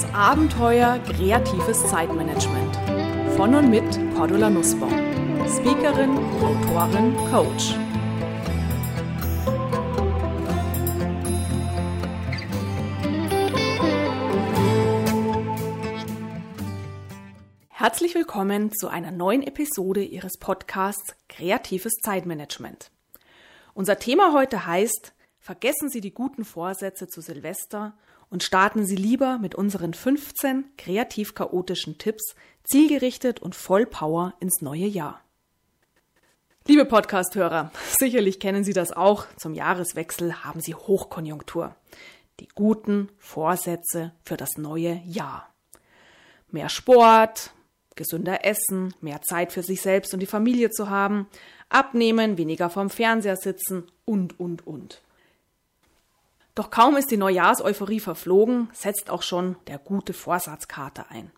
[0.00, 2.74] Das Abenteuer kreatives Zeitmanagement.
[3.36, 3.84] Von und mit
[4.14, 4.94] Cordula Nussbaum.
[5.46, 7.74] Speakerin, Autorin, Coach.
[17.68, 22.90] Herzlich willkommen zu einer neuen Episode Ihres Podcasts Kreatives Zeitmanagement.
[23.74, 27.92] Unser Thema heute heißt Vergessen Sie die guten Vorsätze zu Silvester
[28.30, 32.34] und starten Sie lieber mit unseren 15 kreativ chaotischen Tipps
[32.64, 35.20] zielgerichtet und voll Power ins neue Jahr.
[36.66, 39.26] Liebe Podcasthörer, sicherlich kennen Sie das auch.
[39.36, 41.74] Zum Jahreswechsel haben Sie Hochkonjunktur.
[42.38, 45.52] Die guten Vorsätze für das neue Jahr.
[46.50, 47.52] Mehr Sport,
[47.96, 51.28] gesünder essen, mehr Zeit für sich selbst und die Familie zu haben,
[51.68, 55.02] abnehmen, weniger vorm Fernseher sitzen und, und, und.
[56.54, 61.30] Doch kaum ist die Neujahrseuphorie verflogen, setzt auch schon der gute Vorsatzkater ein.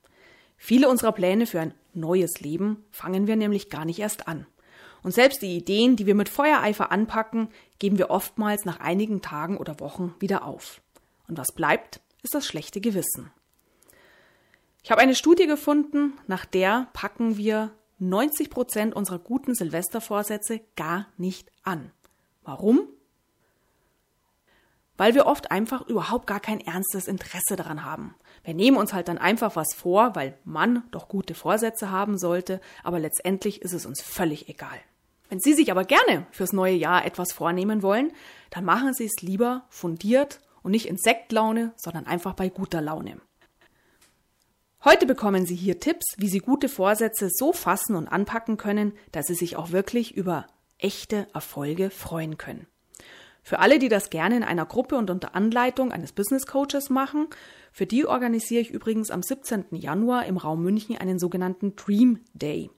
[0.56, 4.46] Viele unserer Pläne für ein neues Leben fangen wir nämlich gar nicht erst an.
[5.02, 9.58] Und selbst die Ideen, die wir mit Feuereifer anpacken, geben wir oftmals nach einigen Tagen
[9.58, 10.80] oder Wochen wieder auf.
[11.28, 13.30] Und was bleibt, ist das schlechte Gewissen.
[14.84, 21.06] Ich habe eine Studie gefunden, nach der packen wir 90 Prozent unserer guten Silvestervorsätze gar
[21.16, 21.92] nicht an.
[22.42, 22.88] Warum?
[25.02, 28.14] Weil wir oft einfach überhaupt gar kein ernstes Interesse daran haben.
[28.44, 32.60] Wir nehmen uns halt dann einfach was vor, weil man doch gute Vorsätze haben sollte,
[32.84, 34.78] aber letztendlich ist es uns völlig egal.
[35.28, 38.12] Wenn Sie sich aber gerne fürs neue Jahr etwas vornehmen wollen,
[38.50, 43.20] dann machen Sie es lieber fundiert und nicht in Sektlaune, sondern einfach bei guter Laune.
[44.84, 49.26] Heute bekommen Sie hier Tipps, wie Sie gute Vorsätze so fassen und anpacken können, dass
[49.26, 50.46] Sie sich auch wirklich über
[50.78, 52.68] echte Erfolge freuen können.
[53.42, 57.26] Für alle, die das gerne in einer Gruppe und unter Anleitung eines Business Coaches machen,
[57.72, 59.66] für die organisiere ich übrigens am 17.
[59.72, 62.70] Januar im Raum München einen sogenannten Dream Day.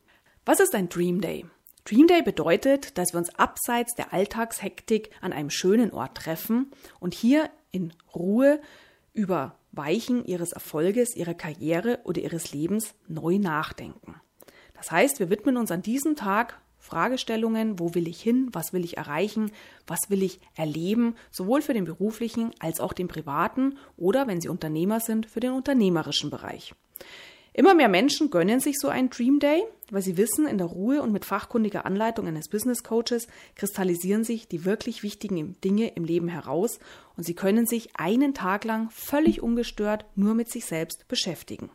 [0.46, 1.44] Was ist ein Dream Day?
[1.84, 7.12] Dream Day bedeutet, dass wir uns abseits der Alltagshektik an einem schönen Ort treffen und
[7.12, 8.60] hier in Ruhe
[9.12, 14.14] über Weichen ihres Erfolges, ihrer Karriere oder ihres Lebens neu nachdenken.
[14.72, 18.84] Das heißt, wir widmen uns an diesem Tag Fragestellungen, wo will ich hin, was will
[18.84, 19.50] ich erreichen,
[19.86, 24.48] was will ich erleben, sowohl für den beruflichen als auch den privaten oder, wenn Sie
[24.48, 26.74] Unternehmer sind, für den unternehmerischen Bereich.
[27.56, 31.00] Immer mehr Menschen gönnen sich so einen Dream Day, weil sie wissen, in der Ruhe
[31.00, 36.26] und mit fachkundiger Anleitung eines Business Coaches kristallisieren sich die wirklich wichtigen Dinge im Leben
[36.26, 36.80] heraus
[37.16, 41.70] und sie können sich einen Tag lang völlig ungestört nur mit sich selbst beschäftigen.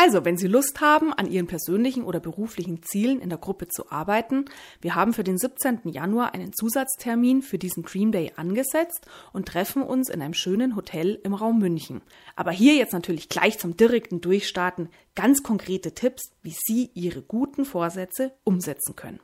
[0.00, 3.90] Also, wenn Sie Lust haben, an Ihren persönlichen oder beruflichen Zielen in der Gruppe zu
[3.90, 4.44] arbeiten,
[4.80, 5.80] wir haben für den 17.
[5.86, 11.18] Januar einen Zusatztermin für diesen Dream Day angesetzt und treffen uns in einem schönen Hotel
[11.24, 12.00] im Raum München.
[12.36, 17.64] Aber hier jetzt natürlich gleich zum direkten Durchstarten ganz konkrete Tipps, wie Sie Ihre guten
[17.64, 19.18] Vorsätze umsetzen können.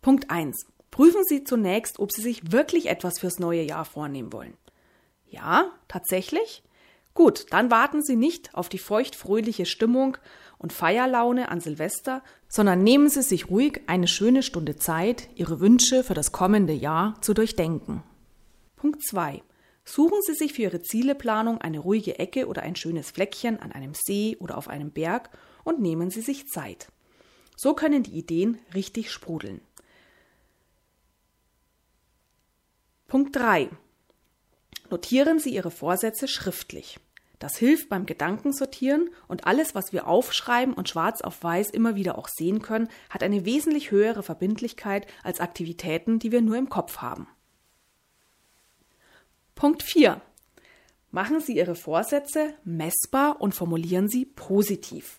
[0.00, 0.56] Punkt 1.
[0.90, 4.56] Prüfen Sie zunächst, ob Sie sich wirklich etwas fürs neue Jahr vornehmen wollen.
[5.26, 6.62] Ja, tatsächlich?
[7.18, 10.16] Gut, dann warten Sie nicht auf die feuchtfröhliche Stimmung
[10.56, 16.04] und Feierlaune an Silvester, sondern nehmen Sie sich ruhig eine schöne Stunde Zeit, Ihre Wünsche
[16.04, 18.04] für das kommende Jahr zu durchdenken.
[18.76, 19.42] Punkt 2.
[19.84, 23.94] Suchen Sie sich für Ihre Zieleplanung eine ruhige Ecke oder ein schönes Fleckchen an einem
[23.94, 25.30] See oder auf einem Berg
[25.64, 26.86] und nehmen Sie sich Zeit.
[27.56, 29.60] So können die Ideen richtig sprudeln.
[33.08, 33.70] Punkt 3.
[34.88, 37.00] Notieren Sie Ihre Vorsätze schriftlich.
[37.38, 42.18] Das hilft beim Gedankensortieren und alles, was wir aufschreiben und schwarz auf weiß immer wieder
[42.18, 46.98] auch sehen können, hat eine wesentlich höhere Verbindlichkeit als Aktivitäten, die wir nur im Kopf
[46.98, 47.28] haben.
[49.54, 50.20] Punkt 4.
[51.10, 55.18] Machen Sie Ihre Vorsätze messbar und formulieren sie positiv.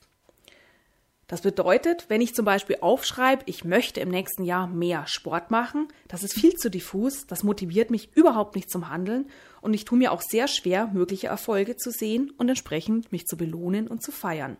[1.29, 5.87] Das bedeutet, wenn ich zum Beispiel aufschreibe, ich möchte im nächsten Jahr mehr Sport machen,
[6.07, 9.29] das ist viel zu diffus, das motiviert mich überhaupt nicht zum Handeln
[9.61, 13.37] und ich tue mir auch sehr schwer, mögliche Erfolge zu sehen und entsprechend mich zu
[13.37, 14.57] belohnen und zu feiern.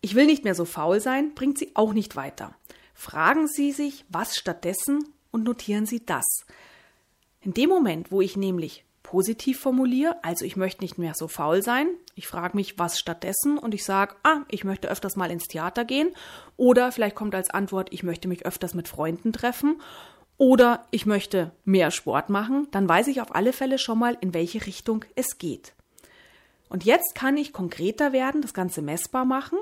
[0.00, 2.54] Ich will nicht mehr so faul sein, bringt Sie auch nicht weiter.
[2.94, 6.44] Fragen Sie sich, was stattdessen und notieren Sie das.
[7.40, 11.62] In dem Moment, wo ich nämlich positiv formuliere, also ich möchte nicht mehr so faul
[11.62, 15.46] sein, ich frage mich, was stattdessen und ich sage, ah, ich möchte öfters mal ins
[15.46, 16.10] Theater gehen
[16.56, 19.80] oder vielleicht kommt als Antwort, ich möchte mich öfters mit Freunden treffen
[20.36, 24.34] oder ich möchte mehr Sport machen, dann weiß ich auf alle Fälle schon mal, in
[24.34, 25.74] welche Richtung es geht.
[26.68, 29.58] Und jetzt kann ich konkreter werden, das Ganze messbar machen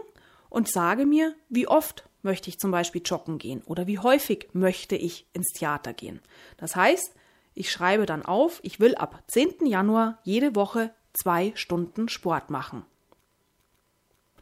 [0.49, 4.97] und sage mir, wie oft möchte ich zum Beispiel joggen gehen oder wie häufig möchte
[4.97, 6.21] ich ins Theater gehen.
[6.57, 7.15] Das heißt,
[7.55, 9.67] ich schreibe dann auf, ich will ab 10.
[9.67, 12.85] Januar jede Woche zwei Stunden Sport machen.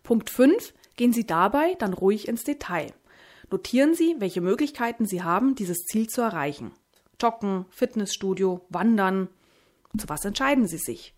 [0.03, 0.75] Punkt 5.
[0.97, 2.93] Gehen Sie dabei dann ruhig ins Detail.
[3.51, 6.73] Notieren Sie, welche Möglichkeiten Sie haben, dieses Ziel zu erreichen.
[7.21, 9.29] Joggen, Fitnessstudio, Wandern.
[9.99, 11.15] Zu was entscheiden Sie sich?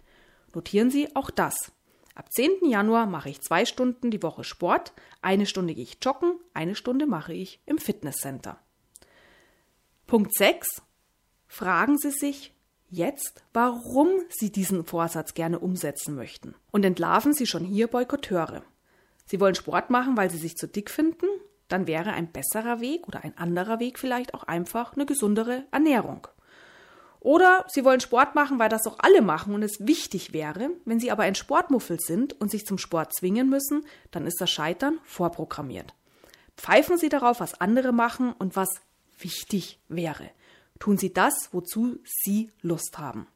[0.54, 1.72] Notieren Sie auch das.
[2.14, 2.68] Ab 10.
[2.68, 4.92] Januar mache ich zwei Stunden die Woche Sport,
[5.22, 8.58] eine Stunde gehe ich joggen, eine Stunde mache ich im Fitnesscenter.
[10.06, 10.82] Punkt 6.
[11.46, 12.54] Fragen Sie sich
[12.90, 16.54] jetzt, warum Sie diesen Vorsatz gerne umsetzen möchten.
[16.70, 18.62] Und entlarven Sie schon hier Boykotteure.
[19.24, 21.26] Sie wollen Sport machen, weil Sie sich zu dick finden?
[21.72, 26.26] Dann wäre ein besserer Weg oder ein anderer Weg vielleicht auch einfach eine gesundere Ernährung.
[27.18, 30.68] Oder sie wollen Sport machen, weil das doch alle machen und es wichtig wäre.
[30.84, 34.50] Wenn sie aber ein Sportmuffel sind und sich zum Sport zwingen müssen, dann ist das
[34.50, 35.94] Scheitern vorprogrammiert.
[36.58, 38.68] Pfeifen Sie darauf, was andere machen und was
[39.18, 40.28] wichtig wäre.
[40.78, 43.26] Tun Sie das, wozu Sie Lust haben.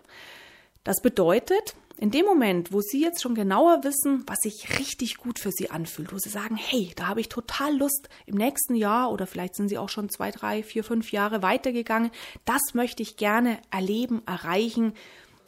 [0.86, 5.40] Das bedeutet, in dem Moment, wo Sie jetzt schon genauer wissen, was sich richtig gut
[5.40, 9.12] für Sie anfühlt, wo Sie sagen, hey, da habe ich total Lust im nächsten Jahr
[9.12, 12.10] oder vielleicht sind Sie auch schon zwei, drei, vier, fünf Jahre weitergegangen,
[12.46, 14.94] das möchte ich gerne erleben, erreichen,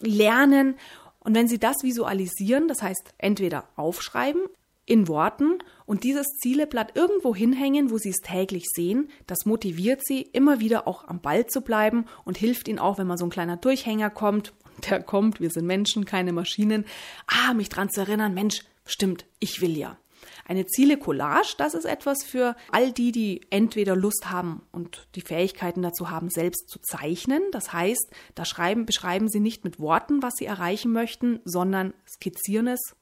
[0.01, 0.75] lernen.
[1.21, 4.49] Und wenn Sie das visualisieren, das heißt entweder aufschreiben
[4.87, 10.21] in Worten und dieses Zieleblatt irgendwo hinhängen, wo Sie es täglich sehen, das motiviert Sie,
[10.21, 13.29] immer wieder auch am Ball zu bleiben und hilft Ihnen auch, wenn mal so ein
[13.29, 14.53] kleiner Durchhänger kommt
[14.89, 16.85] der kommt, wir sind Menschen, keine Maschinen,
[17.27, 19.97] ah, mich dran zu erinnern, Mensch, stimmt, ich will ja.
[20.45, 25.81] Eine Ziele-Collage, das ist etwas für all die, die entweder Lust haben und die Fähigkeiten
[25.81, 27.41] dazu haben, selbst zu zeichnen.
[27.51, 32.67] Das heißt, da schreiben, beschreiben sie nicht mit Worten, was sie erreichen möchten, sondern skizzieren
[32.67, 32.95] es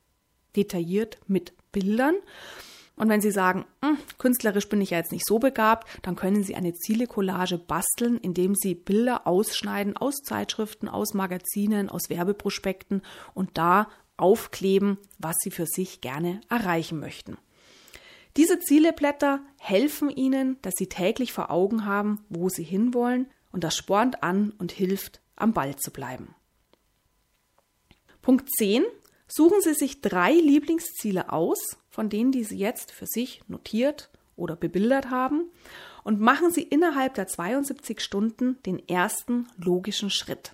[0.55, 2.15] detailliert mit Bildern.
[2.95, 6.43] Und wenn Sie sagen, hm, künstlerisch bin ich ja jetzt nicht so begabt, dann können
[6.43, 13.01] Sie eine Ziele-Collage basteln, indem Sie Bilder ausschneiden aus Zeitschriften, aus Magazinen, aus Werbeprospekten
[13.33, 17.37] und da aufkleben, was Sie für sich gerne erreichen möchten.
[18.37, 23.75] Diese Zieleblätter helfen Ihnen, dass Sie täglich vor Augen haben, wo Sie hinwollen und das
[23.75, 26.33] spornt an und hilft, am Ball zu bleiben.
[28.21, 28.83] Punkt 10.
[29.27, 34.55] Suchen Sie sich drei Lieblingsziele aus, von denen, die Sie jetzt für sich notiert oder
[34.55, 35.49] bebildert haben,
[36.03, 40.53] und machen Sie innerhalb der 72 Stunden den ersten logischen Schritt.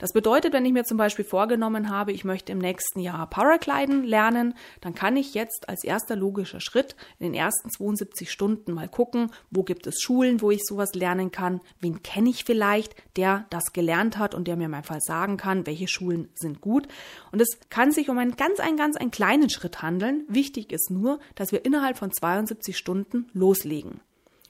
[0.00, 4.02] Das bedeutet, wenn ich mir zum Beispiel vorgenommen habe, ich möchte im nächsten Jahr Paragliden
[4.02, 8.88] lernen, dann kann ich jetzt als erster logischer Schritt in den ersten 72 Stunden mal
[8.88, 13.44] gucken, wo gibt es Schulen, wo ich sowas lernen kann, wen kenne ich vielleicht, der
[13.50, 16.88] das gelernt hat und der mir in meinem Fall sagen kann, welche Schulen sind gut.
[17.30, 20.24] Und es kann sich um einen ganz, einen ganz einen kleinen Schritt handeln.
[20.28, 24.00] Wichtig ist nur, dass wir innerhalb von 72 Stunden loslegen.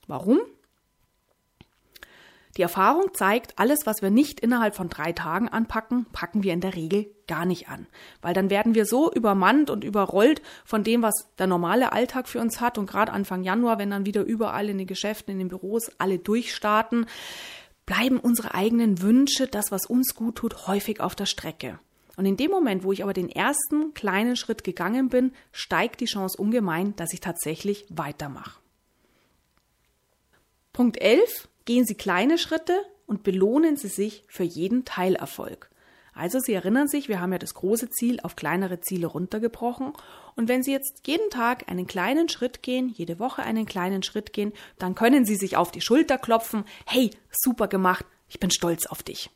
[0.07, 0.39] Warum?
[2.57, 6.61] Die Erfahrung zeigt, alles, was wir nicht innerhalb von drei Tagen anpacken, packen wir in
[6.61, 7.87] der Regel gar nicht an.
[8.23, 12.41] Weil dann werden wir so übermannt und überrollt von dem, was der normale Alltag für
[12.41, 12.77] uns hat.
[12.77, 16.19] Und gerade Anfang Januar, wenn dann wieder überall in den Geschäften, in den Büros alle
[16.19, 17.07] durchstarten,
[17.87, 21.79] bleiben unsere eigenen Wünsche, das, was uns gut tut, häufig auf der Strecke.
[22.17, 26.07] Und in dem Moment, wo ich aber den ersten kleinen Schritt gegangen bin, steigt die
[26.07, 28.59] Chance ungemein, dass ich tatsächlich weitermache.
[30.73, 31.49] Punkt 11.
[31.71, 35.71] Gehen Sie kleine Schritte und belohnen Sie sich für jeden Teilerfolg.
[36.13, 39.93] Also Sie erinnern sich, wir haben ja das große Ziel auf kleinere Ziele runtergebrochen.
[40.35, 44.33] Und wenn Sie jetzt jeden Tag einen kleinen Schritt gehen, jede Woche einen kleinen Schritt
[44.33, 46.65] gehen, dann können Sie sich auf die Schulter klopfen.
[46.87, 49.31] Hey, super gemacht, ich bin stolz auf dich.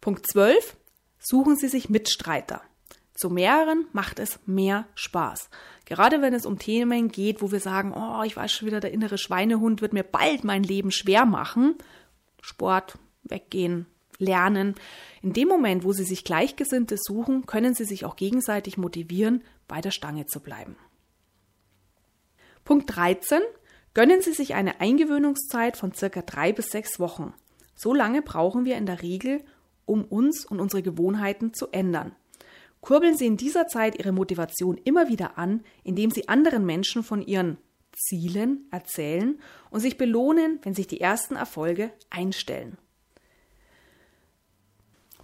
[0.00, 0.76] Punkt 12.
[1.20, 2.62] Suchen Sie sich Mitstreiter.
[3.18, 5.50] Zu mehreren macht es mehr Spaß.
[5.86, 8.92] Gerade wenn es um Themen geht, wo wir sagen, oh, ich weiß schon wieder, der
[8.92, 11.74] innere Schweinehund wird mir bald mein Leben schwer machen.
[12.40, 13.86] Sport, weggehen,
[14.18, 14.76] lernen.
[15.20, 19.80] In dem Moment, wo Sie sich Gleichgesinnte suchen, können Sie sich auch gegenseitig motivieren, bei
[19.80, 20.76] der Stange zu bleiben.
[22.64, 23.40] Punkt 13.
[23.94, 27.34] Gönnen Sie sich eine Eingewöhnungszeit von circa drei bis sechs Wochen.
[27.74, 29.44] So lange brauchen wir in der Regel,
[29.86, 32.14] um uns und unsere Gewohnheiten zu ändern.
[32.80, 37.22] Kurbeln Sie in dieser Zeit Ihre Motivation immer wieder an, indem Sie anderen Menschen von
[37.22, 37.58] Ihren
[37.92, 42.78] Zielen erzählen und sich belohnen, wenn sich die ersten Erfolge einstellen.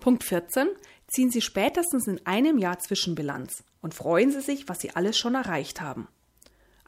[0.00, 0.68] Punkt 14.
[1.06, 5.34] Ziehen Sie spätestens in einem Jahr Zwischenbilanz und freuen Sie sich, was Sie alles schon
[5.34, 6.08] erreicht haben.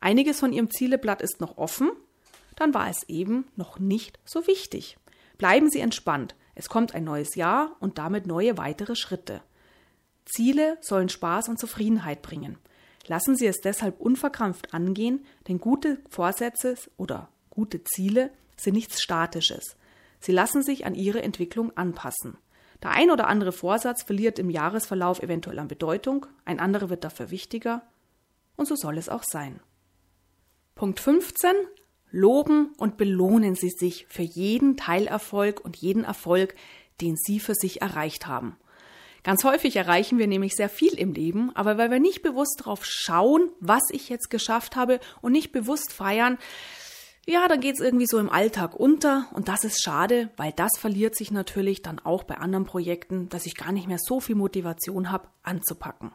[0.01, 1.91] Einiges von Ihrem Zieleblatt ist noch offen,
[2.57, 4.99] dann war es eben noch nicht so wichtig.
[5.39, 6.35] Bleiben Sie entspannt.
[6.55, 9.43] Es kommt ein neues Jahr und damit neue weitere Schritte.
[10.27, 12.59] Ziele sollen Spaß und Zufriedenheit bringen.
[13.07, 19.77] Lassen Sie es deshalb unverkrampft angehen, denn gute Vorsätze oder gute Ziele sind nichts Statisches.
[20.21, 22.37] Sie lassen sich an Ihre Entwicklung anpassen.
[22.83, 27.31] Der ein oder andere Vorsatz verliert im Jahresverlauf eventuell an Bedeutung, ein anderer wird dafür
[27.31, 27.83] wichtiger,
[28.57, 29.61] und so soll es auch sein.
[30.75, 31.53] Punkt 15.
[32.11, 36.55] Loben und belohnen Sie sich für jeden Teilerfolg und jeden Erfolg,
[37.01, 38.57] den Sie für sich erreicht haben.
[39.27, 42.85] Ganz häufig erreichen wir nämlich sehr viel im Leben, aber weil wir nicht bewusst darauf
[42.85, 46.39] schauen, was ich jetzt geschafft habe und nicht bewusst feiern,
[47.27, 51.17] ja, dann geht's irgendwie so im Alltag unter und das ist schade, weil das verliert
[51.17, 55.11] sich natürlich dann auch bei anderen Projekten, dass ich gar nicht mehr so viel Motivation
[55.11, 56.13] habe, anzupacken.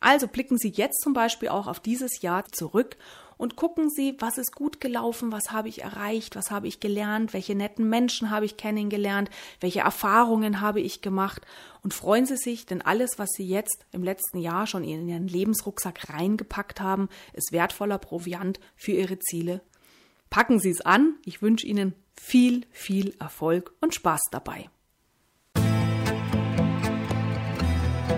[0.00, 2.96] Also blicken Sie jetzt zum Beispiel auch auf dieses Jahr zurück
[3.40, 7.32] und gucken Sie, was ist gut gelaufen, was habe ich erreicht, was habe ich gelernt,
[7.32, 9.30] welche netten Menschen habe ich kennengelernt,
[9.60, 11.46] welche Erfahrungen habe ich gemacht
[11.82, 15.26] und freuen Sie sich, denn alles, was Sie jetzt im letzten Jahr schon in Ihren
[15.26, 19.62] Lebensrucksack reingepackt haben, ist wertvoller Proviant für Ihre Ziele.
[20.28, 21.14] Packen Sie es an.
[21.24, 24.68] Ich wünsche Ihnen viel, viel Erfolg und Spaß dabei.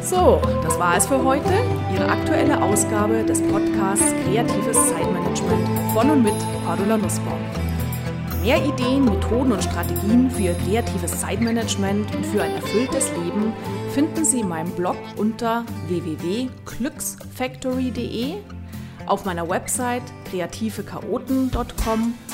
[0.05, 1.49] So, das war es für heute.
[1.95, 6.35] Ihre aktuelle Ausgabe des Podcasts Kreatives Zeitmanagement von und mit
[6.67, 7.39] Cordula Nussbaum.
[8.43, 13.53] Mehr Ideen, Methoden und Strategien für Ihr kreatives Zeitmanagement und für ein erfülltes Leben
[13.95, 18.35] finden Sie in meinem Blog unter www.glücksfactory.de,
[19.07, 22.15] auf meiner Website kreativechaoten.com